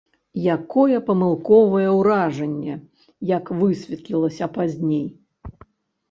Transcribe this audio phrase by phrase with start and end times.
[0.51, 2.77] Якое памылковае ўражанне,
[3.31, 5.05] як высветлілася пазней!